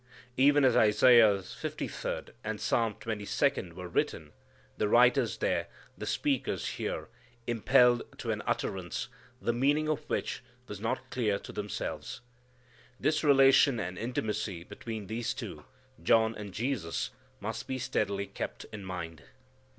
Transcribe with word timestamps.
Even 0.35 0.65
as 0.65 0.75
Isaiah 0.75 1.43
fifty 1.43 1.87
third, 1.87 2.33
and 2.43 2.59
Psalm 2.59 2.95
twenty 2.99 3.23
second 3.23 3.73
were 3.75 3.87
written, 3.87 4.31
the 4.75 4.87
writers 4.87 5.37
there, 5.37 5.67
the 5.95 6.07
speaker 6.07 6.55
here, 6.55 7.07
impelled 7.45 8.01
to 8.17 8.31
an 8.31 8.41
utterance, 8.47 9.09
the 9.39 9.53
meaning 9.53 9.87
of 9.87 9.99
which, 10.09 10.41
was 10.65 10.79
not 10.79 11.11
clear 11.11 11.37
to 11.37 11.51
themselves. 11.51 12.21
This 12.99 13.23
relation 13.23 13.79
and 13.79 13.95
intimacy 13.95 14.63
between 14.63 15.05
these 15.05 15.35
two, 15.35 15.65
John 16.01 16.33
and 16.33 16.51
Jesus, 16.51 17.11
must 17.39 17.67
be 17.67 17.77
steadily 17.77 18.25
kept 18.25 18.65
in 18.71 18.83
mind. 18.83 19.21